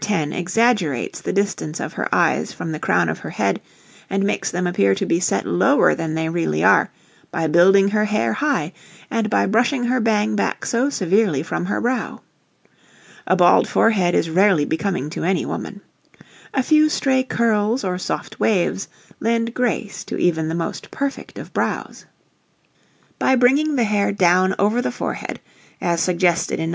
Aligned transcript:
10 0.01 0.33
exaggerates 0.33 1.21
the 1.21 1.31
distance 1.33 1.79
of 1.79 1.93
her 1.93 2.09
eyes 2.13 2.51
from 2.51 2.71
the 2.71 2.79
crown 2.79 3.07
of 3.07 3.19
her 3.19 3.29
head, 3.29 3.61
and 4.09 4.23
makes 4.23 4.49
them 4.49 4.65
appear 4.65 4.95
to 4.95 5.05
be 5.05 5.19
set 5.19 5.45
lower 5.45 5.93
than 5.93 6.15
they 6.15 6.27
really 6.27 6.63
are 6.63 6.89
by 7.29 7.45
building 7.45 7.87
her 7.89 8.05
hair 8.05 8.33
high, 8.33 8.73
and 9.11 9.29
by 9.29 9.45
brushing 9.45 9.83
her 9.83 9.99
bang 10.01 10.35
back 10.35 10.65
so 10.65 10.89
severely 10.89 11.43
from 11.43 11.65
her 11.65 11.79
brow. 11.79 12.19
A 13.27 13.35
bald 13.35 13.67
forehead 13.67 14.15
is 14.15 14.27
rarely 14.27 14.65
becoming 14.65 15.11
to 15.11 15.23
any 15.23 15.45
woman. 15.45 15.81
A 16.51 16.63
few 16.63 16.89
stray 16.89 17.21
curls 17.21 17.83
or 17.83 17.99
soft 17.99 18.39
waves 18.39 18.87
lend 19.19 19.53
grace 19.53 20.03
to 20.05 20.17
even 20.17 20.47
the 20.49 20.55
most 20.55 20.89
perfect 20.89 21.37
of 21.37 21.53
brows. 21.53 22.07
[Illustration: 23.21 23.21
NO. 23.21 23.25
11] 23.27 23.27
By 23.29 23.35
bringing 23.35 23.75
the 23.75 23.83
hair 23.83 24.11
down 24.11 24.55
over 24.57 24.81
the 24.81 24.91
forehead, 24.91 25.39
as 25.79 26.01
suggested 26.01 26.59
in 26.59 26.69
No. 26.69 26.69